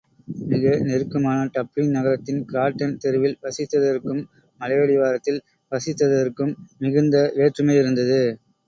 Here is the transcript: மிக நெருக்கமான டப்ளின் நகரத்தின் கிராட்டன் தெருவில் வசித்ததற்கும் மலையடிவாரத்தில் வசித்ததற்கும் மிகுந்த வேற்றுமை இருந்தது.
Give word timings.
மிக 0.51 0.69
நெருக்கமான 0.85 1.41
டப்ளின் 1.55 1.93
நகரத்தின் 1.95 2.41
கிராட்டன் 2.47 2.97
தெருவில் 2.97 3.37
வசித்ததற்கும் 3.43 4.23
மலையடிவாரத்தில் 4.59 5.41
வசித்ததற்கும் 5.71 6.53
மிகுந்த 6.81 7.27
வேற்றுமை 7.37 7.77
இருந்தது. 7.81 8.21